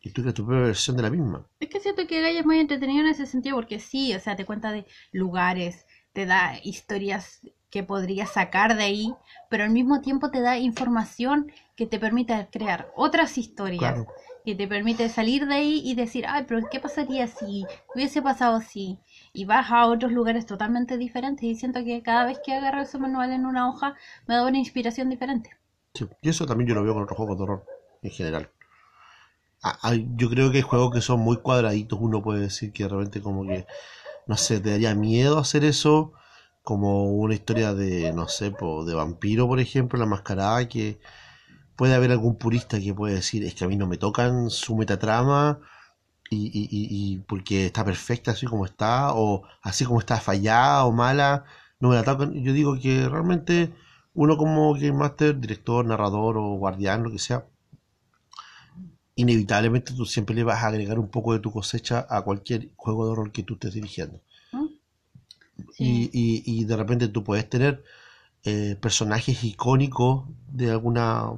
y 0.00 0.10
tú 0.10 0.22
creas 0.22 0.34
tu 0.34 0.46
propia 0.46 0.64
versión 0.66 0.96
de 0.96 1.02
la 1.02 1.10
misma. 1.10 1.46
Es 1.58 1.68
que 1.68 1.80
siento 1.80 2.06
que 2.06 2.22
Gaia 2.22 2.40
es 2.40 2.46
muy 2.46 2.58
entretenido 2.58 3.00
en 3.00 3.08
ese 3.10 3.26
sentido 3.26 3.56
porque 3.56 3.80
sí, 3.80 4.14
o 4.14 4.20
sea, 4.20 4.36
te 4.36 4.46
cuenta 4.46 4.72
de 4.72 4.86
lugares, 5.12 5.86
te 6.12 6.24
da 6.26 6.58
historias 6.62 7.40
que 7.70 7.82
podrías 7.82 8.30
sacar 8.30 8.76
de 8.76 8.84
ahí, 8.84 9.14
pero 9.48 9.64
al 9.64 9.70
mismo 9.70 10.00
tiempo 10.00 10.30
te 10.30 10.40
da 10.40 10.58
información 10.58 11.50
que 11.76 11.86
te 11.86 11.98
permite 11.98 12.48
crear 12.50 12.90
otras 12.96 13.38
historias, 13.38 13.94
Claro. 13.94 14.06
que 14.44 14.54
te 14.54 14.66
permite 14.66 15.08
salir 15.08 15.46
de 15.46 15.54
ahí 15.54 15.82
y 15.84 15.94
decir, 15.94 16.24
ay, 16.28 16.44
pero 16.48 16.60
¿qué 16.70 16.80
pasaría 16.80 17.26
si 17.26 17.66
hubiese 17.94 18.22
pasado 18.22 18.56
así? 18.56 18.98
Y 19.32 19.44
vas 19.44 19.70
a 19.70 19.86
otros 19.86 20.12
lugares 20.12 20.46
totalmente 20.46 20.96
diferentes 20.98 21.44
y 21.44 21.54
siento 21.54 21.84
que 21.84 22.02
cada 22.02 22.26
vez 22.26 22.38
que 22.44 22.54
agarro 22.54 22.82
ese 22.82 22.98
manual 22.98 23.32
en 23.32 23.46
una 23.46 23.68
hoja 23.68 23.94
me 24.26 24.34
da 24.34 24.46
una 24.46 24.58
inspiración 24.58 25.08
diferente. 25.10 25.50
Sí, 25.94 26.06
Y 26.22 26.28
eso 26.28 26.46
también 26.46 26.68
yo 26.68 26.74
lo 26.74 26.82
veo 26.82 26.94
con 26.94 27.02
otros 27.04 27.16
juegos 27.16 27.36
de 27.36 27.42
horror 27.44 27.64
en 28.02 28.10
general. 28.10 28.50
Ah, 29.62 29.92
yo 30.16 30.30
creo 30.30 30.50
que 30.50 30.58
hay 30.58 30.62
juegos 30.62 30.92
que 30.94 31.02
son 31.02 31.20
muy 31.20 31.36
cuadraditos, 31.36 31.98
uno 32.00 32.22
puede 32.22 32.40
decir 32.40 32.72
que 32.72 32.84
de 32.84 32.88
repente 32.88 33.20
como 33.20 33.44
que, 33.44 33.66
no 34.26 34.36
sé, 34.38 34.60
te 34.60 34.70
daría 34.70 34.94
miedo 34.94 35.38
hacer 35.38 35.64
eso, 35.64 36.12
como 36.70 37.12
una 37.24 37.34
historia 37.34 37.74
de, 37.74 38.12
no 38.12 38.28
sé, 38.28 38.52
de 38.86 38.94
vampiro, 38.94 39.48
por 39.48 39.58
ejemplo, 39.60 39.98
la 39.98 40.06
mascarada, 40.06 40.68
que 40.68 41.00
puede 41.76 41.94
haber 41.94 42.12
algún 42.12 42.36
purista 42.38 42.80
que 42.80 42.94
puede 42.94 43.14
decir, 43.16 43.44
es 43.44 43.54
que 43.54 43.64
a 43.64 43.68
mí 43.68 43.76
no 43.76 43.88
me 43.88 43.98
tocan 43.98 44.50
su 44.50 44.76
metatrama 44.76 45.60
y, 46.30 46.46
y, 46.46 46.62
y, 46.70 47.14
y 47.14 47.18
porque 47.20 47.66
está 47.66 47.84
perfecta 47.84 48.32
así 48.32 48.46
como 48.46 48.66
está, 48.66 49.14
o 49.14 49.42
así 49.62 49.84
como 49.84 50.00
está 50.00 50.20
fallada 50.20 50.84
o 50.86 50.92
mala, 50.92 51.44
no 51.80 51.90
me 51.90 51.96
la 51.96 52.04
tocan. 52.04 52.34
Yo 52.44 52.52
digo 52.52 52.78
que 52.80 53.08
realmente 53.08 53.72
uno 54.14 54.36
como 54.36 54.74
Game 54.74 54.92
Master, 54.92 55.40
director, 55.40 55.84
narrador 55.86 56.38
o 56.38 56.56
guardián, 56.56 57.02
lo 57.04 57.10
que 57.10 57.18
sea, 57.18 57.46
inevitablemente 59.16 59.92
tú 59.94 60.04
siempre 60.06 60.34
le 60.34 60.44
vas 60.44 60.62
a 60.62 60.68
agregar 60.68 60.98
un 60.98 61.08
poco 61.10 61.32
de 61.32 61.40
tu 61.40 61.52
cosecha 61.52 62.06
a 62.08 62.22
cualquier 62.22 62.70
juego 62.76 63.08
de 63.08 63.14
rol 63.16 63.32
que 63.32 63.42
tú 63.42 63.54
estés 63.54 63.74
dirigiendo. 63.74 64.20
Y, 65.78 66.04
Sí. 66.04 66.10
y, 66.12 66.42
y 66.44 66.64
de 66.64 66.76
repente 66.76 67.08
tú 67.08 67.24
puedes 67.24 67.48
tener 67.48 67.82
eh, 68.44 68.76
personajes 68.80 69.44
icónicos 69.44 70.24
de 70.48 70.70
alguna 70.70 71.32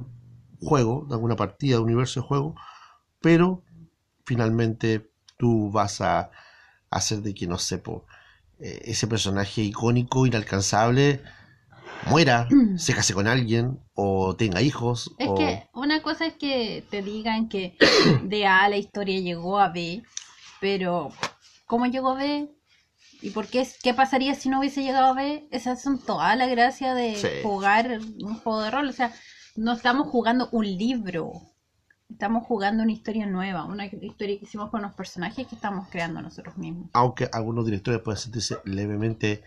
juego, 0.61 1.05
de 1.07 1.15
alguna 1.15 1.35
partida, 1.35 1.75
de 1.75 1.83
universo 1.83 2.21
de 2.21 2.27
juego, 2.27 2.55
pero 3.21 3.61
finalmente 4.25 5.09
tú 5.37 5.69
vas 5.71 5.99
a 6.01 6.31
hacer 6.89 7.19
de 7.21 7.33
que, 7.33 7.47
no 7.47 7.57
sé, 7.57 7.77
po, 7.79 8.05
eh, 8.59 8.81
ese 8.85 9.07
personaje 9.07 9.61
icónico, 9.61 10.25
inalcanzable, 10.25 11.21
muera, 12.09 12.47
se 12.77 12.93
case 12.93 13.13
con 13.13 13.27
alguien, 13.27 13.79
o 13.93 14.35
tenga 14.35 14.61
hijos, 14.61 15.11
Es 15.17 15.27
o... 15.27 15.35
que 15.35 15.67
una 15.73 16.01
cosa 16.01 16.25
es 16.25 16.33
que 16.33 16.85
te 16.89 17.01
digan 17.01 17.49
que 17.49 17.77
de 18.23 18.45
A 18.47 18.69
la 18.69 18.77
historia 18.77 19.19
llegó 19.19 19.59
a 19.59 19.69
B, 19.69 20.03
pero 20.61 21.11
¿cómo 21.67 21.87
llegó 21.87 22.11
a 22.11 22.15
B? 22.15 22.49
¿Y 23.23 23.29
por 23.31 23.47
qué, 23.47 23.65
qué 23.81 23.93
pasaría 23.93 24.35
si 24.35 24.49
no 24.49 24.59
hubiese 24.59 24.83
llegado 24.83 25.07
a 25.07 25.13
B? 25.13 25.47
Esas 25.51 25.81
son 25.81 25.97
toda 25.99 26.35
la 26.35 26.45
gracia 26.47 26.93
de 26.93 27.15
Sí. 27.15 27.27
jugar 27.41 27.99
un 28.19 28.35
juego 28.35 28.61
de 28.61 28.71
rol. 28.71 28.89
O 28.89 28.93
sea, 28.93 29.13
no 29.55 29.71
estamos 29.73 30.07
jugando 30.09 30.49
un 30.51 30.65
libro, 30.65 31.31
estamos 32.09 32.45
jugando 32.45 32.83
una 32.83 32.91
historia 32.91 33.25
nueva, 33.25 33.63
una 33.65 33.85
historia 33.85 34.37
que 34.37 34.45
hicimos 34.45 34.69
con 34.69 34.81
los 34.81 34.93
personajes 34.93 35.47
que 35.47 35.55
estamos 35.55 35.87
creando 35.89 36.21
nosotros 36.21 36.57
mismos. 36.57 36.89
aunque 36.93 37.29
algunos 37.31 37.65
directores 37.65 38.01
pueden 38.01 38.19
sentirse 38.19 38.57
levemente 38.65 39.41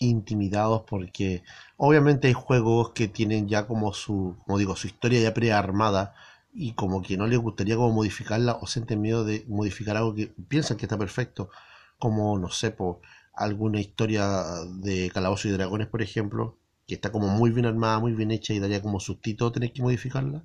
intimidados 0.00 0.82
porque 0.88 1.42
obviamente 1.76 2.28
hay 2.28 2.34
juegos 2.34 2.90
que 2.90 3.08
tienen 3.08 3.48
ya 3.48 3.66
como 3.66 3.92
su, 3.92 4.36
como 4.44 4.58
digo, 4.58 4.76
su 4.76 4.88
historia 4.88 5.20
ya 5.20 5.32
prearmada 5.34 6.14
y 6.52 6.72
como 6.72 7.02
que 7.02 7.16
no 7.16 7.26
les 7.26 7.38
gustaría 7.38 7.76
como 7.76 7.92
modificarla 7.92 8.58
o 8.60 8.66
sienten 8.66 9.00
miedo 9.00 9.24
de 9.24 9.44
modificar 9.48 9.96
algo 9.96 10.14
que 10.14 10.28
piensan 10.48 10.76
que 10.76 10.86
está 10.86 10.98
perfecto, 10.98 11.50
como 11.98 12.38
no 12.38 12.50
sé, 12.50 12.70
por 12.70 13.00
alguna 13.34 13.80
historia 13.80 14.44
de 14.76 15.10
Calabozos 15.12 15.46
y 15.46 15.50
Dragones, 15.50 15.88
por 15.88 16.02
ejemplo, 16.02 16.58
que 16.86 16.94
está 16.94 17.10
como 17.10 17.28
muy 17.28 17.50
bien 17.50 17.66
armada, 17.66 17.98
muy 17.98 18.12
bien 18.12 18.30
hecha 18.30 18.52
y 18.52 18.58
daría 18.58 18.82
como 18.82 19.00
sustito 19.00 19.50
tener 19.52 19.72
que 19.72 19.82
modificarla. 19.82 20.44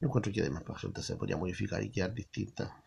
Yo 0.00 0.08
encuentro 0.08 0.32
que 0.32 0.40
además 0.40 0.64
pues, 0.66 1.06
se 1.06 1.16
podría 1.16 1.36
modificar 1.36 1.82
y 1.82 1.90
quedar 1.90 2.12
distinta. 2.12 2.82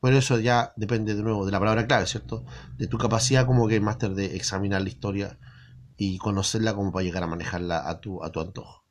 Pero 0.00 0.16
eso 0.16 0.40
ya 0.40 0.72
depende 0.76 1.14
de 1.14 1.22
nuevo 1.22 1.46
de 1.46 1.52
la 1.52 1.60
palabra 1.60 1.86
clave, 1.86 2.06
¿cierto? 2.06 2.44
De 2.76 2.88
tu 2.88 2.98
capacidad 2.98 3.46
como 3.46 3.66
Game 3.68 3.80
Master 3.80 4.10
de 4.14 4.36
examinar 4.36 4.82
la 4.82 4.88
historia 4.88 5.38
y 5.96 6.18
conocerla 6.18 6.74
como 6.74 6.90
para 6.90 7.04
llegar 7.04 7.22
a 7.22 7.28
manejarla 7.28 7.88
a 7.88 8.00
tu, 8.00 8.24
a 8.24 8.32
tu 8.32 8.40
antojo. 8.40 8.82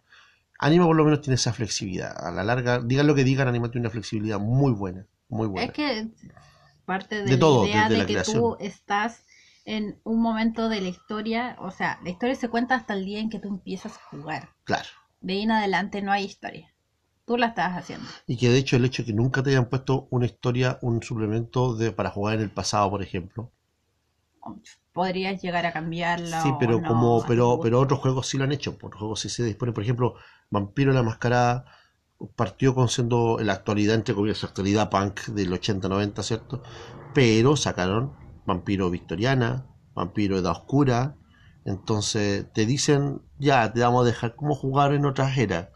Anima 0.58 0.86
por 0.86 0.96
lo 0.96 1.04
menos 1.04 1.22
tiene 1.22 1.36
esa 1.36 1.52
flexibilidad. 1.52 2.16
A 2.16 2.32
la 2.32 2.44
larga, 2.44 2.80
digan 2.80 3.08
lo 3.08 3.16
que 3.16 3.26
digan, 3.26 3.48
Anima 3.48 3.70
tiene 3.72 3.88
una 3.88 3.92
flexibilidad 3.92 4.40
muy 4.40 4.72
buena, 4.72 5.06
muy 5.28 5.48
buena. 5.48 5.68
Es 5.68 5.74
que 5.74 6.08
parte 6.82 7.24
de, 7.24 7.32
De 7.32 7.38
todo, 7.38 7.64
la 7.64 7.70
idea 7.70 7.90
de 7.90 7.98
la 7.98 8.06
que 8.06 8.14
creación. 8.14 8.38
tú 8.40 8.58
estás 8.60 9.24
en 9.66 10.00
un 10.04 10.22
momento 10.22 10.70
de 10.70 10.82
la 10.82 10.90
historia, 10.90 11.56
o 11.60 11.72
sea, 11.72 12.00
la 12.04 12.10
historia 12.10 12.36
se 12.36 12.50
cuenta 12.50 12.76
hasta 12.76 12.94
el 12.94 13.06
día 13.06 13.20
en 13.20 13.30
que 13.30 13.40
tú 13.40 13.48
empiezas 13.48 13.98
a 13.98 14.18
jugar. 14.18 14.50
Claro. 14.64 14.90
De 15.22 15.34
ahí 15.34 15.42
en 15.44 15.52
adelante 15.52 16.02
no 16.02 16.12
hay 16.12 16.26
historia. 16.26 16.74
Tú 17.26 17.38
la 17.38 17.48
estás 17.48 17.78
haciendo. 17.78 18.08
Y 18.28 18.38
que 18.38 18.50
de 18.50 18.58
hecho 18.58 18.76
el 18.76 18.86
hecho 18.86 19.04
de 19.04 19.08
que 19.08 19.14
nunca 19.14 19.44
te 19.44 19.52
hayan 19.52 19.70
puesto 19.70 20.08
una 20.10 20.26
historia, 20.26 20.80
un 20.82 21.02
suplemento 21.04 21.76
de, 21.76 21.92
para 21.92 22.10
jugar 22.10 22.36
en 22.36 22.42
el 22.42 22.50
pasado, 22.50 22.90
por 22.90 23.04
ejemplo. 23.04 23.52
Podrías 24.92 25.42
llegar 25.42 25.66
a 25.66 25.72
cambiarla. 25.72 26.42
Sí, 26.42 26.50
pero 26.60 26.82
no, 26.82 26.88
como, 26.88 27.24
pero, 27.28 27.60
pero 27.62 27.80
otros 27.80 28.00
juegos 28.00 28.28
sí 28.28 28.38
lo 28.38 28.44
han 28.44 28.52
hecho. 28.52 28.78
Por 28.78 28.98
juegos 28.98 29.22
sí 29.22 29.30
se 29.30 29.44
dispone, 29.44 29.72
por 29.72 29.84
ejemplo, 29.84 30.16
Vampiro 30.50 30.92
la 30.92 31.04
Mascarada 31.04 31.66
partió 32.36 32.74
con 32.76 32.88
siendo 32.90 33.40
en 33.40 33.48
la 33.48 33.54
actualidad, 33.54 33.96
entre 33.96 34.16
comillas, 34.16 34.44
actualidad 34.44 34.90
punk 34.90 35.22
del 35.28 35.52
80-90, 35.54 36.24
¿cierto? 36.24 36.62
Pero 37.14 37.56
sacaron 37.56 38.14
Vampiro 38.46 38.90
Victoriana, 38.90 39.66
Vampiro 39.94 40.38
Edad 40.38 40.52
Oscura. 40.54 41.16
Entonces 41.66 42.52
te 42.54 42.66
dicen, 42.66 43.22
ya, 43.38 43.72
te 43.72 43.82
vamos 43.82 44.04
a 44.04 44.08
dejar 44.08 44.36
cómo 44.36 44.56
jugar 44.56 44.94
en 44.94 45.06
otras 45.06 45.38
eras. 45.38 45.70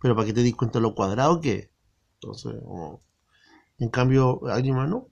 Pero 0.00 0.14
para 0.14 0.26
que 0.26 0.32
te 0.32 0.42
des 0.42 0.54
cuenta 0.54 0.80
lo 0.80 0.94
cuadrado 0.94 1.40
que 1.40 1.52
es. 1.54 1.70
Entonces, 2.20 2.54
como- 2.64 3.02
en 3.78 3.88
cambio, 3.88 4.40
Anima 4.48 4.86
no. 4.86 5.08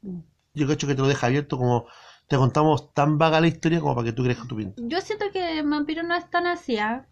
Yo 0.54 0.66
cacho 0.68 0.86
que 0.86 0.94
te 0.94 1.02
lo 1.02 1.08
deja 1.08 1.26
abierto 1.26 1.56
como 1.58 1.86
te 2.28 2.36
contamos 2.36 2.92
tan 2.94 3.18
vaga 3.18 3.40
la 3.40 3.48
historia 3.48 3.80
como 3.80 3.94
para 3.94 4.04
que 4.04 4.12
tú 4.12 4.22
creas 4.22 4.38
que 4.40 4.46
tú 4.48 4.56
pintas. 4.56 4.84
Yo 4.86 5.00
siento 5.00 5.24
que 5.32 5.62
Vampiro 5.62 6.02
no 6.04 6.14
es 6.14 6.28
tan 6.30 6.46
así. 6.46 6.78
¿ah? 6.78 7.06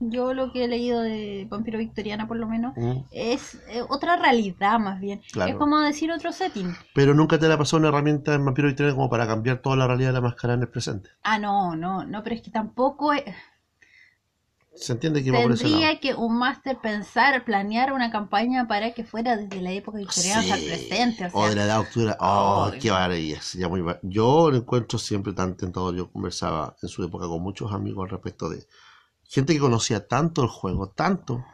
Yo 0.00 0.32
lo 0.32 0.52
que 0.52 0.64
he 0.64 0.68
leído 0.68 1.00
de 1.00 1.46
Vampiro 1.50 1.78
Victoriana, 1.78 2.28
por 2.28 2.36
lo 2.36 2.46
menos, 2.46 2.72
Mm. 2.76 2.98
es 3.10 3.54
eh, 3.68 3.82
otra 3.88 4.16
realidad 4.16 4.78
más 4.78 5.00
bien. 5.00 5.20
Claro. 5.32 5.50
Es 5.50 5.56
como 5.58 5.80
decir 5.80 6.12
otro 6.12 6.32
setting. 6.32 6.72
Pero 6.94 7.14
nunca 7.14 7.38
te 7.38 7.48
la 7.48 7.58
pasó 7.58 7.78
una 7.78 7.88
herramienta 7.88 8.32
en 8.34 8.44
Vampiro 8.44 8.68
Victoriano 8.68 8.96
como 8.96 9.10
para 9.10 9.26
cambiar 9.26 9.58
toda 9.58 9.74
la 9.76 9.86
realidad 9.88 10.10
de 10.10 10.14
la 10.14 10.20
máscara 10.20 10.54
en 10.54 10.60
el 10.62 10.68
presente. 10.68 11.10
Ah, 11.24 11.38
no, 11.38 11.74
no, 11.74 12.04
no, 12.04 12.22
pero 12.22 12.36
es 12.36 12.42
que 12.42 12.50
tampoco 12.52 13.12
es- 13.12 13.24
Se 14.76 14.92
entiende 14.92 15.24
que 15.24 15.32
tendría 15.32 15.98
que 15.98 16.14
un 16.14 16.38
máster 16.38 16.78
pensar, 16.80 17.44
planear 17.44 17.92
una 17.92 18.12
campaña 18.12 18.68
para 18.68 18.92
que 18.94 19.02
fuera 19.02 19.36
desde 19.36 19.60
la 19.60 19.72
época 19.72 19.98
victoriana 19.98 20.38
hasta 20.38 20.54
el 20.54 20.60
Sí. 20.60 20.66
presente. 20.68 21.24
O 21.24 21.38
O 21.38 21.40
sea, 21.40 21.48
de 21.50 21.56
la 21.56 21.64
edad 21.64 21.80
octubre. 21.80 22.14
Oh, 22.20 22.70
qué 22.80 22.92
maravilla. 22.92 23.40
muy 23.68 23.82
Yo 24.02 24.52
lo 24.52 24.56
encuentro 24.58 25.00
siempre 25.00 25.32
tan 25.32 25.56
tentador. 25.56 25.96
Yo 25.96 26.08
conversaba 26.12 26.76
en 26.80 26.88
su 26.88 27.02
época 27.02 27.26
con 27.26 27.42
muchos 27.42 27.72
amigos 27.72 28.04
al 28.04 28.10
respecto 28.10 28.48
de 28.48 28.64
gente 29.28 29.52
que 29.54 29.60
conocía 29.60 30.08
tanto 30.08 30.42
el 30.42 30.48
juego, 30.48 30.88
tanto, 30.90 31.44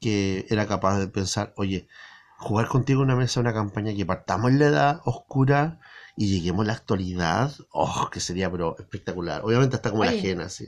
que 0.00 0.46
era 0.48 0.66
capaz 0.66 0.98
de 0.98 1.08
pensar, 1.08 1.52
oye, 1.56 1.88
jugar 2.38 2.68
contigo 2.68 3.00
en 3.02 3.06
una 3.10 3.16
mesa 3.16 3.40
una 3.40 3.52
campaña 3.54 3.94
que 3.94 4.06
partamos 4.06 4.50
en 4.50 4.58
la 4.58 4.66
edad 4.66 5.00
oscura 5.04 5.80
y 6.16 6.28
lleguemos 6.28 6.64
a 6.64 6.68
la 6.68 6.72
actualidad, 6.74 7.52
oh, 7.70 8.08
que 8.12 8.20
sería 8.20 8.50
pero 8.50 8.76
espectacular. 8.78 9.42
Obviamente 9.44 9.76
hasta 9.76 9.90
como 9.90 10.04
la 10.04 10.10
ajena, 10.12 10.48
sí. 10.48 10.66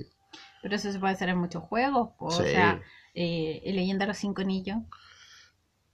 pero 0.62 0.76
eso 0.76 0.90
se 0.90 0.98
puede 0.98 1.12
hacer 1.14 1.28
en 1.28 1.38
muchos 1.38 1.62
juegos. 1.62 2.10
po, 2.18 2.30
Sí. 2.30 2.42
O 2.42 2.46
sea, 2.46 2.80
eh, 3.14 3.62
en 3.64 3.76
Leyenda 3.76 4.04
de 4.04 4.08
los 4.08 4.18
Cinco 4.18 4.42
Anillos. 4.42 4.78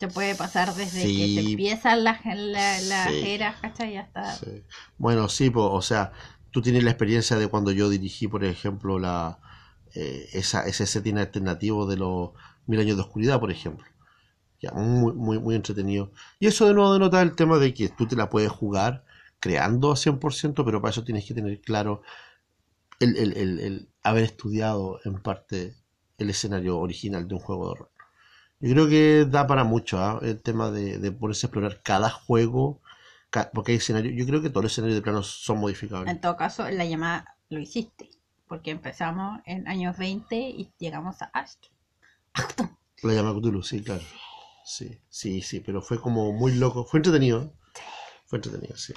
Se 0.00 0.08
puede 0.08 0.34
pasar 0.34 0.74
desde 0.74 1.02
Sí. 1.02 1.16
que 1.36 1.42
se 1.42 1.48
empiezan 1.50 2.02
las, 2.02 2.24
la- 2.24 2.80
las 2.80 3.08
Sí. 3.08 3.22
eras, 3.30 3.60
¿cachai? 3.60 3.96
Hasta... 3.98 4.36
Bueno, 4.98 5.28
sí, 5.28 5.48
po, 5.50 5.70
o 5.70 5.80
sea, 5.82 6.12
tú 6.50 6.60
tienes 6.62 6.82
la 6.82 6.90
experiencia 6.90 7.36
de 7.36 7.46
cuando 7.48 7.70
yo 7.70 7.88
dirigí, 7.88 8.26
por 8.26 8.44
ejemplo, 8.44 8.98
la 8.98 9.38
eh, 9.94 10.28
esa, 10.32 10.66
ese 10.66 10.86
setting 10.86 11.18
alternativo 11.18 11.86
de 11.86 11.96
los 11.96 12.30
Mil 12.66 12.80
Años 12.80 12.96
de 12.96 13.02
Oscuridad, 13.02 13.40
por 13.40 13.50
ejemplo. 13.50 13.86
Ya, 14.60 14.72
muy, 14.72 15.40
muy, 15.40 15.56
entretenido. 15.56 16.12
Y 16.38 16.46
eso 16.46 16.66
de 16.66 16.74
nuevo 16.74 16.92
denota 16.92 17.20
el 17.22 17.34
tema 17.34 17.58
de 17.58 17.74
que 17.74 17.88
tú 17.88 18.06
te 18.06 18.16
la 18.16 18.30
puedes 18.30 18.50
jugar 18.50 19.04
creando 19.40 19.90
a 19.92 19.96
100%, 19.96 20.64
pero 20.64 20.80
para 20.80 20.90
eso 20.92 21.04
tienes 21.04 21.26
que 21.26 21.34
tener 21.34 21.60
claro 21.60 22.02
el, 23.00 23.16
el, 23.16 23.58
el, 23.60 23.88
haber 24.02 24.24
estudiado 24.24 25.00
en 25.04 25.20
parte 25.20 25.74
el 26.18 26.30
escenario 26.30 26.78
original 26.78 27.26
de 27.26 27.34
un 27.34 27.40
juego 27.40 27.66
de 27.66 27.70
horror. 27.72 27.90
Yo 28.60 28.72
creo 28.72 28.88
que 28.88 29.26
da 29.28 29.46
para 29.46 29.64
mucho 29.64 29.98
¿ah? 29.98 30.20
el 30.22 30.40
tema 30.40 30.70
de, 30.70 30.98
de 30.98 31.12
ponerse 31.12 31.46
a 31.46 31.48
explorar 31.48 31.82
cada 31.82 32.10
juego, 32.10 32.80
ca- 33.30 33.50
porque 33.52 33.72
hay 33.72 33.78
escenarios, 33.78 34.14
yo 34.16 34.26
creo 34.26 34.40
que 34.42 34.50
todos 34.50 34.64
los 34.64 34.72
escenarios 34.72 34.96
de 34.96 35.02
plano 35.02 35.22
son 35.22 35.58
modificables. 35.58 36.10
En 36.12 36.20
todo 36.20 36.36
caso, 36.36 36.68
la 36.70 36.84
llamada 36.84 37.36
lo 37.48 37.58
hiciste, 37.58 38.10
porque 38.46 38.70
empezamos 38.70 39.40
en 39.46 39.66
años 39.68 39.96
20 39.96 40.36
y 40.36 40.72
llegamos 40.78 41.22
a 41.22 41.26
Ashton. 41.26 41.70
La 43.02 43.14
llama 43.14 43.32
Cthulhu, 43.32 43.62
sí, 43.62 43.82
claro. 43.82 44.02
Sí, 44.64 45.00
sí, 45.08 45.42
sí, 45.42 45.60
pero 45.60 45.82
fue 45.82 46.00
como 46.00 46.32
muy 46.32 46.54
loco. 46.54 46.84
Fue 46.84 46.98
entretenido. 46.98 47.42
¿eh? 47.42 47.50
Fue 48.26 48.38
entretenido, 48.38 48.76
sí. 48.76 48.94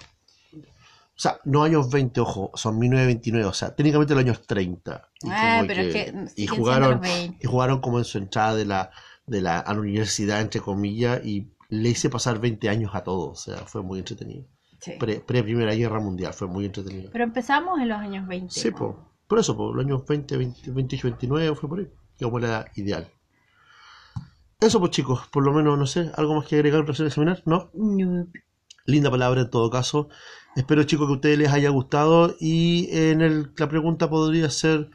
O 1.18 1.18
sea, 1.18 1.40
no 1.46 1.64
años 1.64 1.90
20, 1.90 2.20
ojo, 2.20 2.52
son 2.56 2.78
1929, 2.78 3.48
o 3.48 3.54
sea, 3.54 3.74
técnicamente 3.74 4.14
los 4.14 4.24
años 4.24 4.46
30. 4.46 5.10
Y 5.22 5.28
Ah, 5.32 5.64
pero 5.66 5.82
es 5.82 5.94
que 5.94 6.14
y 6.36 6.46
jugaron, 6.46 6.92
los 6.92 7.02
20. 7.02 7.38
y 7.42 7.48
jugaron 7.48 7.80
como 7.80 8.00
en 8.00 8.04
su 8.04 8.18
entrada 8.18 8.54
de 8.54 8.66
la, 8.66 8.92
de 9.25 9.42
la 9.42 9.60
a 9.60 9.74
la 9.74 9.80
universidad, 9.80 10.42
entre 10.42 10.60
comillas, 10.60 11.25
y 11.25 11.48
le 11.70 11.90
hice 11.90 12.10
pasar 12.10 12.40
20 12.40 12.68
años 12.70 12.92
a 12.94 13.04
todos, 13.04 13.48
o 13.48 13.52
sea, 13.52 13.66
fue 13.66 13.82
muy 13.82 14.00
entretenido. 14.00 14.46
Sí. 14.82 14.92
Pre, 15.00 15.22
pre 15.22 15.42
Primera 15.42 15.74
Guerra 15.74 16.02
Mundial, 16.02 16.34
fue 16.34 16.48
muy 16.48 16.66
entretenido. 16.66 17.10
Pero 17.12 17.24
empezamos 17.24 17.80
en 17.80 17.88
los 17.88 17.98
años 17.98 18.28
20. 18.28 18.54
Sí, 18.54 18.70
¿no? 18.72 18.75
po. 18.75 19.15
Por 19.27 19.39
eso, 19.39 19.55
por 19.58 19.75
los 19.75 19.86
años 19.86 20.05
20, 20.08 20.38
20, 20.38 20.72
28, 20.72 21.08
29 21.08 21.55
fue 21.55 21.70
por 21.70 21.79
ahí, 21.79 21.88
que 22.17 22.25
como 22.25 22.39
era 22.39 22.65
ideal. 22.75 23.12
Eso 24.60 24.79
pues 24.79 24.91
chicos, 24.91 25.27
por 25.32 25.44
lo 25.44 25.53
menos, 25.53 25.77
no 25.77 25.86
sé, 25.86 26.12
algo 26.15 26.36
más 26.36 26.48
que 26.48 26.55
agregar 26.55 26.82
para 26.82 26.94
hacer 26.94 27.08
examinar, 27.08 27.41
¿no? 27.46 27.70
No. 27.74 28.27
Linda 28.86 29.10
palabra 29.12 29.41
en 29.41 29.50
todo 29.50 29.70
caso. 29.70 30.10
Espero 30.55 30.84
chicos 30.84 31.08
que 31.08 31.13
a 31.13 31.15
ustedes 31.15 31.38
les 31.39 31.51
haya 31.51 31.70
gustado 31.70 32.36
y 32.39 32.88
en 32.96 33.22
el, 33.22 33.51
la 33.58 33.67
pregunta 33.70 34.10
podría 34.10 34.50
ser, 34.50 34.89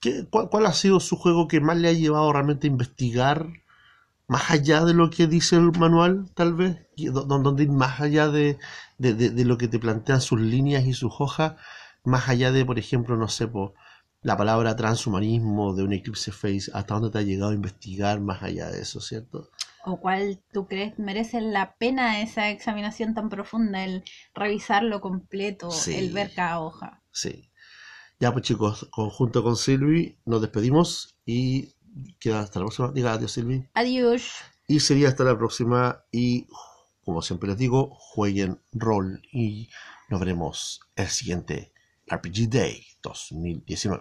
¿qué, 0.00 0.26
cuál, 0.30 0.48
cuál 0.50 0.66
ha 0.66 0.72
sido 0.72 1.00
su 1.00 1.16
juego 1.16 1.48
que 1.48 1.60
más 1.60 1.76
le 1.78 1.88
ha 1.88 1.92
llevado 1.92 2.32
realmente 2.32 2.66
a 2.66 2.70
investigar 2.70 3.48
más 4.28 4.50
allá 4.50 4.84
de 4.84 4.94
lo 4.94 5.10
que 5.10 5.26
dice 5.26 5.56
el 5.56 5.72
manual, 5.78 6.26
tal 6.34 6.54
vez? 6.54 6.78
Donde 6.96 7.62
ir 7.64 7.70
más 7.70 8.00
allá 8.00 8.28
de, 8.28 8.58
de, 8.98 9.14
de- 9.14 9.30
de 9.30 9.44
lo 9.44 9.58
que 9.58 9.68
te 9.68 9.78
plantean 9.78 10.20
sus 10.20 10.40
líneas 10.40 10.86
y 10.86 10.92
sus 10.94 11.12
hojas, 11.20 11.54
más 12.08 12.28
allá 12.28 12.50
de, 12.52 12.64
por 12.64 12.78
ejemplo, 12.78 13.16
no 13.16 13.28
sé, 13.28 13.46
po, 13.46 13.74
la 14.22 14.36
palabra 14.36 14.74
transhumanismo 14.74 15.74
de 15.74 15.84
un 15.84 15.92
Eclipse 15.92 16.32
Face, 16.32 16.70
hasta 16.74 16.94
dónde 16.94 17.10
te 17.10 17.18
ha 17.18 17.22
llegado 17.22 17.52
a 17.52 17.54
investigar 17.54 18.20
más 18.20 18.42
allá 18.42 18.70
de 18.70 18.80
eso, 18.82 19.00
¿cierto? 19.00 19.50
¿O 19.84 20.00
cuál 20.00 20.40
tú 20.52 20.66
crees 20.66 20.98
merece 20.98 21.40
la 21.40 21.74
pena 21.76 22.20
esa 22.20 22.50
examinación 22.50 23.14
tan 23.14 23.28
profunda, 23.28 23.84
el 23.84 24.02
revisarlo 24.34 25.00
completo, 25.00 25.70
Sí. 25.70 25.94
el 25.94 26.12
ver 26.12 26.34
cada 26.34 26.60
hoja? 26.60 27.02
Sí. 27.12 27.50
Ya 28.20 28.32
pues 28.32 28.44
chicos, 28.44 28.88
conjunto 28.90 29.44
con 29.44 29.56
Silvi, 29.56 30.18
nos 30.24 30.40
despedimos 30.40 31.16
y 31.24 31.74
queda 32.18 32.40
hasta 32.40 32.58
la 32.58 32.64
próxima. 32.66 32.90
Diga 32.90 33.12
adiós 33.12 33.32
Silvi. 33.32 33.68
Adiós. 33.74 34.32
Y 34.66 34.80
sería 34.80 35.08
hasta 35.08 35.22
la 35.24 35.38
próxima 35.38 36.02
y 36.10 36.48
como 37.04 37.22
siempre 37.22 37.48
les 37.48 37.56
digo, 37.58 37.94
jueguen 37.94 38.60
rol 38.72 39.22
y 39.32 39.70
nos 40.10 40.20
veremos 40.20 40.80
el 40.96 41.06
siguiente 41.06 41.72
RPG 42.10 42.48
Day 42.48 42.84
2019. 43.02 44.00